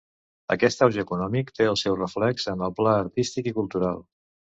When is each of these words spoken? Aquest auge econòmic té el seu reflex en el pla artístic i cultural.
Aquest 0.53 0.79
auge 0.85 1.01
econòmic 1.05 1.51
té 1.59 1.67
el 1.71 1.77
seu 1.81 1.97
reflex 1.99 2.47
en 2.55 2.65
el 2.69 2.73
pla 2.81 2.95
artístic 3.03 3.51
i 3.53 3.55
cultural. 3.59 4.03